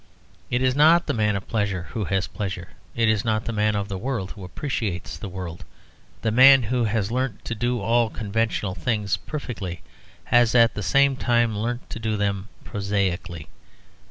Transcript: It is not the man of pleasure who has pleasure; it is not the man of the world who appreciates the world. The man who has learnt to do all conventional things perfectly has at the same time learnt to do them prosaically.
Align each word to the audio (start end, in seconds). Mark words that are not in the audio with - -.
It 0.49 0.63
is 0.63 0.75
not 0.75 1.05
the 1.05 1.13
man 1.13 1.35
of 1.35 1.47
pleasure 1.47 1.83
who 1.91 2.05
has 2.05 2.25
pleasure; 2.25 2.69
it 2.95 3.07
is 3.07 3.23
not 3.23 3.45
the 3.45 3.53
man 3.53 3.75
of 3.75 3.87
the 3.87 3.99
world 3.99 4.31
who 4.31 4.43
appreciates 4.43 5.15
the 5.15 5.29
world. 5.29 5.63
The 6.23 6.31
man 6.31 6.63
who 6.63 6.85
has 6.85 7.11
learnt 7.11 7.45
to 7.45 7.53
do 7.53 7.79
all 7.79 8.09
conventional 8.09 8.73
things 8.73 9.17
perfectly 9.17 9.83
has 10.33 10.55
at 10.55 10.73
the 10.73 10.81
same 10.81 11.15
time 11.17 11.55
learnt 11.55 11.87
to 11.91 11.99
do 11.99 12.17
them 12.17 12.49
prosaically. 12.63 13.47